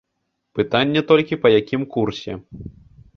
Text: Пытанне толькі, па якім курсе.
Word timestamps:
Пытанне 0.59 1.03
толькі, 1.11 1.39
па 1.43 1.47
якім 1.59 1.81
курсе. 1.97 2.33